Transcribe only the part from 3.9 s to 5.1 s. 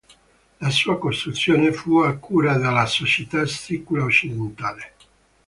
Occidentale".